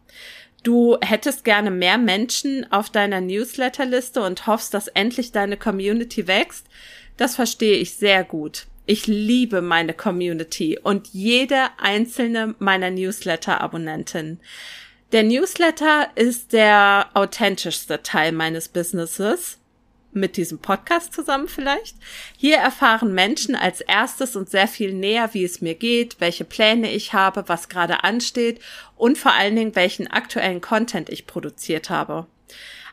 Du 0.61 0.99
hättest 1.01 1.43
gerne 1.43 1.71
mehr 1.71 1.97
Menschen 1.97 2.71
auf 2.71 2.91
deiner 2.91 3.21
Newsletterliste 3.21 4.21
und 4.21 4.45
hoffst, 4.45 4.75
dass 4.75 4.87
endlich 4.87 5.31
deine 5.31 5.57
Community 5.57 6.27
wächst. 6.27 6.67
Das 7.17 7.37
verstehe 7.37 7.77
ich 7.77 7.95
sehr 7.95 8.23
gut. 8.23 8.67
Ich 8.85 9.07
liebe 9.07 9.63
meine 9.63 9.95
Community 9.95 10.77
und 10.77 11.07
jede 11.07 11.69
einzelne 11.79 12.53
meiner 12.59 12.91
Newsletter-Abonnenten. 12.91 14.39
Der 15.13 15.23
Newsletter 15.23 16.11
ist 16.13 16.53
der 16.53 17.09
authentischste 17.15 18.03
Teil 18.03 18.31
meines 18.31 18.67
Businesses 18.67 19.57
mit 20.13 20.37
diesem 20.37 20.59
Podcast 20.59 21.13
zusammen 21.13 21.47
vielleicht. 21.47 21.95
Hier 22.37 22.57
erfahren 22.57 23.13
Menschen 23.13 23.55
als 23.55 23.81
erstes 23.81 24.35
und 24.35 24.49
sehr 24.49 24.67
viel 24.67 24.93
näher, 24.93 25.33
wie 25.33 25.43
es 25.43 25.61
mir 25.61 25.75
geht, 25.75 26.19
welche 26.19 26.45
Pläne 26.45 26.91
ich 26.91 27.13
habe, 27.13 27.43
was 27.47 27.69
gerade 27.69 28.03
ansteht 28.03 28.59
und 28.95 29.17
vor 29.17 29.33
allen 29.33 29.55
Dingen, 29.55 29.75
welchen 29.75 30.07
aktuellen 30.07 30.61
Content 30.61 31.09
ich 31.09 31.27
produziert 31.27 31.89
habe. 31.89 32.27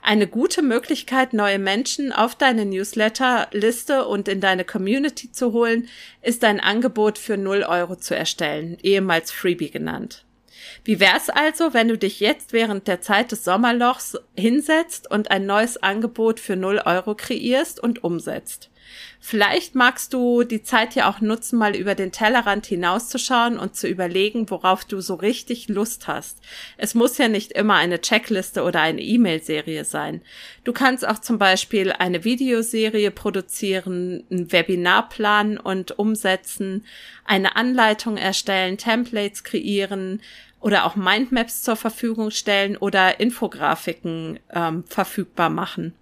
Eine 0.02 0.28
gute 0.28 0.62
Möglichkeit, 0.62 1.32
neue 1.32 1.58
Menschen 1.58 2.12
auf 2.12 2.34
deine 2.34 2.64
Newsletter-Liste 2.64 4.06
und 4.06 4.28
in 4.28 4.40
deine 4.40 4.64
Community 4.64 5.32
zu 5.32 5.52
holen, 5.52 5.88
ist 6.22 6.44
ein 6.44 6.60
Angebot 6.60 7.18
für 7.18 7.36
0 7.36 7.64
Euro 7.64 7.96
zu 7.96 8.14
erstellen, 8.14 8.78
ehemals 8.82 9.32
Freebie 9.32 9.70
genannt. 9.70 10.24
Wie 10.84 11.00
wär's 11.00 11.30
also, 11.30 11.74
wenn 11.74 11.88
du 11.88 11.98
dich 11.98 12.20
jetzt 12.20 12.52
während 12.52 12.88
der 12.88 13.00
Zeit 13.00 13.32
des 13.32 13.44
Sommerlochs 13.44 14.18
hinsetzt 14.36 15.10
und 15.10 15.30
ein 15.30 15.46
neues 15.46 15.82
Angebot 15.82 16.40
für 16.40 16.56
0 16.56 16.82
Euro 16.84 17.14
kreierst 17.14 17.80
und 17.80 18.04
umsetzt? 18.04 18.70
Vielleicht 19.20 19.74
magst 19.74 20.14
du 20.14 20.44
die 20.44 20.62
Zeit 20.62 20.94
ja 20.94 21.10
auch 21.10 21.20
nutzen, 21.20 21.58
mal 21.58 21.74
über 21.74 21.94
den 21.94 22.12
Tellerrand 22.12 22.66
hinauszuschauen 22.66 23.58
und 23.58 23.74
zu 23.74 23.88
überlegen, 23.88 24.48
worauf 24.48 24.84
du 24.84 25.00
so 25.00 25.14
richtig 25.14 25.68
Lust 25.68 26.06
hast. 26.06 26.38
Es 26.76 26.94
muss 26.94 27.18
ja 27.18 27.28
nicht 27.28 27.52
immer 27.52 27.74
eine 27.74 28.00
Checkliste 28.00 28.62
oder 28.62 28.80
eine 28.80 29.02
E-Mail-Serie 29.02 29.84
sein. 29.84 30.22
Du 30.64 30.72
kannst 30.72 31.06
auch 31.06 31.18
zum 31.18 31.38
Beispiel 31.38 31.92
eine 31.92 32.24
Videoserie 32.24 33.10
produzieren, 33.10 34.24
ein 34.30 34.52
Webinar 34.52 35.08
planen 35.08 35.58
und 35.58 35.98
umsetzen, 35.98 36.86
eine 37.24 37.56
Anleitung 37.56 38.16
erstellen, 38.16 38.78
Templates 38.78 39.42
kreieren, 39.42 40.22
oder 40.60 40.84
auch 40.84 40.96
Mindmaps 40.96 41.62
zur 41.62 41.76
Verfügung 41.76 42.30
stellen 42.30 42.76
oder 42.76 43.20
Infografiken 43.20 44.40
ähm, 44.52 44.84
verfügbar 44.84 45.50
machen. 45.50 45.94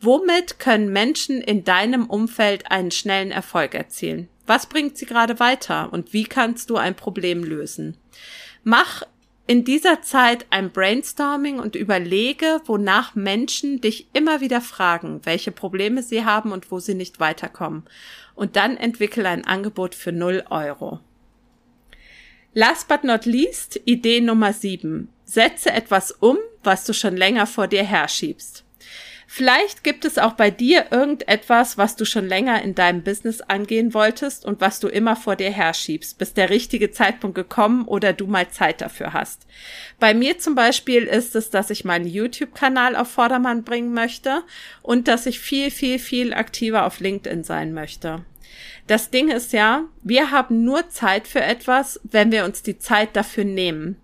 Womit 0.00 0.58
können 0.58 0.92
Menschen 0.92 1.40
in 1.40 1.64
deinem 1.64 2.06
Umfeld 2.06 2.70
einen 2.70 2.90
schnellen 2.90 3.30
Erfolg 3.30 3.74
erzielen? 3.74 4.28
Was 4.46 4.66
bringt 4.66 4.98
sie 4.98 5.06
gerade 5.06 5.40
weiter 5.40 5.92
und 5.92 6.12
wie 6.12 6.24
kannst 6.24 6.68
du 6.68 6.76
ein 6.76 6.94
Problem 6.94 7.42
lösen? 7.42 7.96
Mach 8.62 9.02
in 9.46 9.64
dieser 9.64 10.00
Zeit 10.02 10.46
ein 10.50 10.70
Brainstorming 10.70 11.58
und 11.58 11.76
überlege, 11.76 12.60
wonach 12.64 13.14
Menschen 13.14 13.80
dich 13.80 14.08
immer 14.14 14.40
wieder 14.40 14.60
fragen, 14.60 15.20
welche 15.24 15.52
Probleme 15.52 16.02
sie 16.02 16.24
haben 16.24 16.52
und 16.52 16.70
wo 16.70 16.78
sie 16.78 16.94
nicht 16.94 17.20
weiterkommen. 17.20 17.84
Und 18.34 18.56
dann 18.56 18.76
entwickle 18.76 19.28
ein 19.28 19.46
Angebot 19.46 19.94
für 19.94 20.12
0 20.12 20.44
Euro. 20.50 21.00
Last 22.56 22.86
but 22.86 23.02
not 23.02 23.26
least, 23.26 23.80
Idee 23.84 24.20
Nummer 24.20 24.52
7. 24.52 25.08
Setze 25.24 25.72
etwas 25.72 26.12
um, 26.12 26.38
was 26.62 26.84
du 26.84 26.92
schon 26.92 27.16
länger 27.16 27.48
vor 27.48 27.66
dir 27.66 27.82
herschiebst. 27.82 28.62
Vielleicht 29.26 29.82
gibt 29.82 30.04
es 30.04 30.18
auch 30.18 30.34
bei 30.34 30.52
dir 30.52 30.92
irgendetwas, 30.92 31.76
was 31.76 31.96
du 31.96 32.04
schon 32.04 32.28
länger 32.28 32.62
in 32.62 32.76
deinem 32.76 33.02
Business 33.02 33.40
angehen 33.40 33.92
wolltest 33.92 34.44
und 34.44 34.60
was 34.60 34.78
du 34.78 34.86
immer 34.86 35.16
vor 35.16 35.34
dir 35.34 35.50
herschiebst, 35.50 36.16
bis 36.16 36.32
der 36.32 36.48
richtige 36.48 36.92
Zeitpunkt 36.92 37.34
gekommen 37.34 37.86
oder 37.86 38.12
du 38.12 38.28
mal 38.28 38.48
Zeit 38.50 38.80
dafür 38.80 39.12
hast. 39.12 39.48
Bei 39.98 40.14
mir 40.14 40.38
zum 40.38 40.54
Beispiel 40.54 41.02
ist 41.02 41.34
es, 41.34 41.50
dass 41.50 41.70
ich 41.70 41.84
meinen 41.84 42.06
YouTube-Kanal 42.06 42.94
auf 42.94 43.10
Vordermann 43.10 43.64
bringen 43.64 43.92
möchte 43.92 44.44
und 44.82 45.08
dass 45.08 45.26
ich 45.26 45.40
viel, 45.40 45.72
viel, 45.72 45.98
viel 45.98 46.32
aktiver 46.32 46.86
auf 46.86 47.00
LinkedIn 47.00 47.42
sein 47.42 47.72
möchte. 47.72 48.24
Das 48.86 49.10
Ding 49.10 49.30
ist 49.30 49.52
ja, 49.52 49.84
wir 50.02 50.30
haben 50.30 50.64
nur 50.64 50.88
Zeit 50.90 51.26
für 51.26 51.40
etwas, 51.40 52.00
wenn 52.04 52.30
wir 52.30 52.44
uns 52.44 52.62
die 52.62 52.78
Zeit 52.78 53.16
dafür 53.16 53.44
nehmen. 53.44 53.96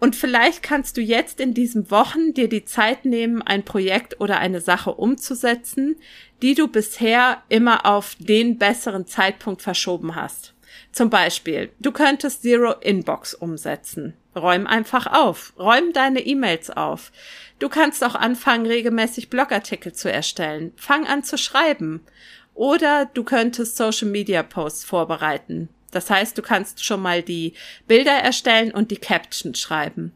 Und 0.00 0.16
vielleicht 0.16 0.64
kannst 0.64 0.96
du 0.96 1.00
jetzt 1.00 1.38
in 1.38 1.54
diesen 1.54 1.92
Wochen 1.92 2.34
dir 2.34 2.48
die 2.48 2.64
Zeit 2.64 3.04
nehmen, 3.04 3.40
ein 3.40 3.64
Projekt 3.64 4.20
oder 4.20 4.38
eine 4.38 4.60
Sache 4.60 4.90
umzusetzen, 4.90 5.94
die 6.42 6.54
du 6.54 6.66
bisher 6.66 7.40
immer 7.48 7.86
auf 7.86 8.16
den 8.18 8.58
besseren 8.58 9.06
Zeitpunkt 9.06 9.62
verschoben 9.62 10.16
hast. 10.16 10.54
Zum 10.90 11.08
Beispiel, 11.08 11.70
du 11.78 11.92
könntest 11.92 12.42
Zero 12.42 12.72
Inbox 12.80 13.34
umsetzen. 13.34 14.14
Räum 14.34 14.66
einfach 14.66 15.06
auf. 15.06 15.52
Räum 15.56 15.92
deine 15.92 16.20
E-Mails 16.20 16.70
auf. 16.70 17.12
Du 17.60 17.68
kannst 17.68 18.02
auch 18.02 18.16
anfangen, 18.16 18.66
regelmäßig 18.66 19.30
Blogartikel 19.30 19.92
zu 19.92 20.10
erstellen. 20.10 20.72
Fang 20.76 21.06
an 21.06 21.22
zu 21.22 21.38
schreiben. 21.38 22.00
Oder 22.54 23.06
du 23.12 23.24
könntest 23.24 23.76
Social 23.76 24.08
Media 24.08 24.42
Posts 24.42 24.84
vorbereiten. 24.84 25.68
Das 25.90 26.10
heißt, 26.10 26.36
du 26.36 26.42
kannst 26.42 26.84
schon 26.84 27.00
mal 27.00 27.22
die 27.22 27.54
Bilder 27.86 28.12
erstellen 28.12 28.72
und 28.72 28.90
die 28.90 28.96
Caption 28.96 29.54
schreiben. 29.54 30.12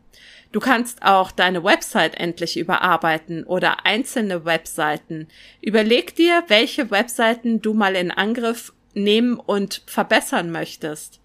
Du 0.53 0.61
kannst 0.61 1.03
auch 1.03 1.33
deine 1.33 1.65
Website 1.65 2.15
endlich 2.15 2.59
überarbeiten 2.59 3.45
oder 3.45 3.85
einzelne 3.85 4.45
Webseiten. 4.45 5.29
Überleg 5.61 6.17
dir, 6.17 6.45
welche 6.49 6.91
Webseiten 6.91 7.61
du 7.61 7.75
mal 7.75 7.95
in 7.95 8.11
Angriff 8.11 8.73
nehmen 8.95 9.39
und 9.39 9.83
verbessern 9.87 10.51
möchtest. 10.51 11.21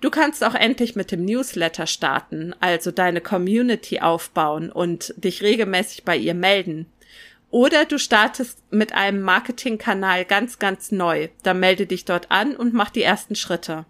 Du 0.00 0.10
kannst 0.10 0.42
auch 0.44 0.54
endlich 0.54 0.96
mit 0.96 1.12
dem 1.12 1.24
Newsletter 1.24 1.86
starten, 1.86 2.54
also 2.60 2.90
deine 2.90 3.20
Community 3.20 4.00
aufbauen 4.00 4.70
und 4.70 5.14
dich 5.16 5.42
regelmäßig 5.42 6.04
bei 6.04 6.16
ihr 6.16 6.34
melden. 6.34 6.86
Oder 7.54 7.84
du 7.84 8.00
startest 8.00 8.58
mit 8.72 8.94
einem 8.94 9.22
Marketingkanal 9.22 10.24
ganz, 10.24 10.58
ganz 10.58 10.90
neu. 10.90 11.28
Dann 11.44 11.60
melde 11.60 11.86
dich 11.86 12.04
dort 12.04 12.32
an 12.32 12.56
und 12.56 12.74
mach 12.74 12.90
die 12.90 13.04
ersten 13.04 13.36
Schritte. 13.36 13.86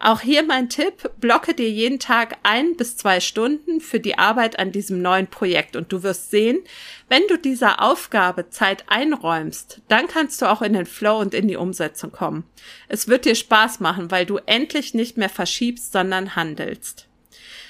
Auch 0.00 0.20
hier 0.20 0.42
mein 0.42 0.68
Tipp, 0.68 1.08
blocke 1.18 1.54
dir 1.54 1.70
jeden 1.70 2.00
Tag 2.00 2.38
ein 2.42 2.76
bis 2.76 2.96
zwei 2.96 3.20
Stunden 3.20 3.80
für 3.80 4.00
die 4.00 4.18
Arbeit 4.18 4.58
an 4.58 4.72
diesem 4.72 5.00
neuen 5.00 5.28
Projekt 5.28 5.76
und 5.76 5.92
du 5.92 6.02
wirst 6.02 6.32
sehen, 6.32 6.58
wenn 7.08 7.22
du 7.28 7.38
dieser 7.38 7.80
Aufgabe 7.80 8.50
Zeit 8.50 8.82
einräumst, 8.88 9.80
dann 9.86 10.08
kannst 10.08 10.42
du 10.42 10.46
auch 10.46 10.60
in 10.60 10.72
den 10.72 10.86
Flow 10.86 11.20
und 11.20 11.34
in 11.34 11.46
die 11.46 11.56
Umsetzung 11.56 12.10
kommen. 12.10 12.42
Es 12.88 13.06
wird 13.06 13.26
dir 13.26 13.36
Spaß 13.36 13.78
machen, 13.78 14.10
weil 14.10 14.26
du 14.26 14.38
endlich 14.38 14.94
nicht 14.94 15.16
mehr 15.16 15.30
verschiebst, 15.30 15.92
sondern 15.92 16.34
handelst. 16.34 17.06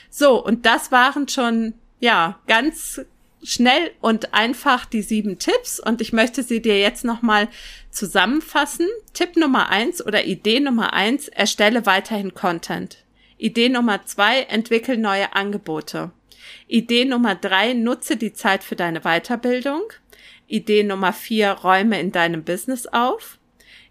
So, 0.09 0.43
und 0.43 0.65
das 0.65 0.91
waren 0.91 1.29
schon, 1.29 1.75
ja, 2.01 2.39
ganz 2.47 3.03
schnell 3.43 3.93
und 4.01 4.35
einfach 4.35 4.85
die 4.85 5.03
sieben 5.03 5.39
Tipps 5.39 5.81
und 5.81 6.01
ich 6.01 6.13
möchte 6.13 6.43
sie 6.43 6.61
dir 6.61 6.79
jetzt 6.79 7.05
nochmal 7.05 7.49
zusammenfassen. 7.91 8.87
Tipp 9.13 9.37
Nummer 9.37 9.69
eins 9.69 10.05
oder 10.05 10.25
Idee 10.25 10.61
Nummer 10.61 10.93
eins, 10.93 11.29
erstelle 11.29 11.87
weiterhin 11.87 12.35
Content. 12.35 13.05
Idee 13.39 13.69
Nummer 13.69 14.05
zwei, 14.05 14.43
entwickel 14.43 14.97
neue 14.97 15.35
Angebote. 15.35 16.11
Idee 16.67 17.05
Nummer 17.05 17.35
drei, 17.35 17.73
nutze 17.73 18.17
die 18.17 18.33
Zeit 18.33 18.65
für 18.65 18.77
deine 18.77 19.03
Weiterbildung. 19.03 19.83
Idee 20.49 20.83
Nummer 20.83 21.13
vier, 21.13 21.53
räume 21.53 22.01
in 22.01 22.11
deinem 22.11 22.43
Business 22.43 22.87
auf. 22.87 23.39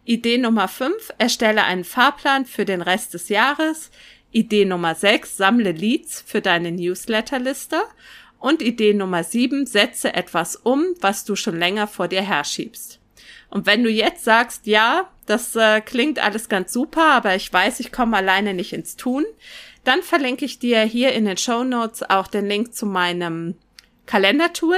Idee 0.03 0.37
Nummer 0.37 0.67
fünf, 0.67 1.13
erstelle 1.17 1.63
einen 1.63 1.83
Fahrplan 1.83 2.45
für 2.45 2.65
den 2.65 2.81
Rest 2.81 3.13
des 3.13 3.29
Jahres. 3.29 3.91
Idee 4.31 4.65
Nummer 4.65 4.95
sechs, 4.95 5.37
sammle 5.37 5.71
Leads 5.71 6.21
für 6.25 6.41
deine 6.41 6.71
Newsletterliste. 6.71 7.81
Und 8.39 8.61
Idee 8.61 8.93
Nummer 8.93 9.23
sieben, 9.23 9.65
setze 9.65 10.13
etwas 10.13 10.55
um, 10.55 10.85
was 11.01 11.25
du 11.25 11.35
schon 11.35 11.57
länger 11.57 11.87
vor 11.87 12.07
dir 12.07 12.21
herschiebst. 12.21 12.99
Und 13.49 13.65
wenn 13.65 13.83
du 13.83 13.89
jetzt 13.89 14.23
sagst, 14.23 14.67
ja, 14.67 15.09
das 15.25 15.55
äh, 15.55 15.81
klingt 15.81 16.19
alles 16.19 16.49
ganz 16.49 16.73
super, 16.73 17.11
aber 17.13 17.35
ich 17.35 17.51
weiß, 17.51 17.79
ich 17.79 17.91
komme 17.91 18.17
alleine 18.17 18.53
nicht 18.53 18.73
ins 18.73 18.95
Tun, 18.95 19.25
dann 19.83 20.03
verlinke 20.03 20.45
ich 20.45 20.59
dir 20.59 20.81
hier 20.81 21.13
in 21.13 21.25
den 21.25 21.37
Show 21.37 21.63
Notes 21.63 22.03
auch 22.09 22.27
den 22.27 22.47
Link 22.47 22.73
zu 22.73 22.85
meinem 22.85 23.55
Kalendertool. 24.05 24.77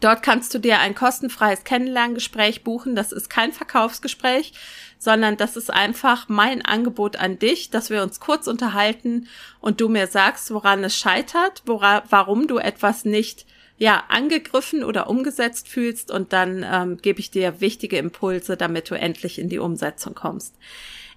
Dort 0.00 0.22
kannst 0.22 0.54
du 0.54 0.58
dir 0.58 0.78
ein 0.78 0.94
kostenfreies 0.94 1.64
Kennenlerngespräch 1.64 2.64
buchen. 2.64 2.96
Das 2.96 3.12
ist 3.12 3.28
kein 3.28 3.52
Verkaufsgespräch, 3.52 4.54
sondern 4.98 5.36
das 5.36 5.56
ist 5.56 5.70
einfach 5.70 6.28
mein 6.28 6.64
Angebot 6.64 7.16
an 7.16 7.38
dich, 7.38 7.70
dass 7.70 7.90
wir 7.90 8.02
uns 8.02 8.18
kurz 8.18 8.46
unterhalten 8.46 9.28
und 9.60 9.80
du 9.80 9.88
mir 9.88 10.06
sagst, 10.06 10.52
woran 10.52 10.82
es 10.84 10.96
scheitert, 10.96 11.62
wora, 11.66 12.02
warum 12.08 12.46
du 12.46 12.58
etwas 12.58 13.04
nicht 13.04 13.46
ja 13.76 14.04
angegriffen 14.08 14.84
oder 14.84 15.08
umgesetzt 15.08 15.66
fühlst 15.66 16.10
und 16.10 16.34
dann 16.34 16.66
ähm, 16.70 16.98
gebe 16.98 17.18
ich 17.18 17.30
dir 17.30 17.62
wichtige 17.62 17.96
Impulse, 17.96 18.58
damit 18.58 18.90
du 18.90 18.94
endlich 18.94 19.38
in 19.38 19.48
die 19.48 19.58
Umsetzung 19.58 20.14
kommst. 20.14 20.54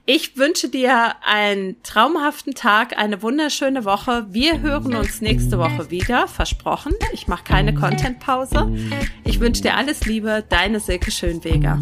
Ich 0.05 0.35
wünsche 0.35 0.67
dir 0.67 1.15
einen 1.25 1.81
traumhaften 1.81 2.53
Tag, 2.53 2.97
eine 2.97 3.21
wunderschöne 3.21 3.85
Woche. 3.85 4.25
Wir 4.31 4.59
hören 4.59 4.95
uns 4.95 5.21
nächste 5.21 5.57
Woche 5.57 5.91
wieder, 5.91 6.27
versprochen. 6.27 6.93
Ich 7.13 7.29
mache 7.29 7.45
keine 7.45 7.73
Content-Pause. 7.73 8.69
Ich 9.23 9.39
wünsche 9.39 9.61
dir 9.61 9.77
alles 9.77 10.05
Liebe, 10.05 10.43
deine 10.49 10.81
Silke 10.81 11.09
Schönweger. 11.09 11.79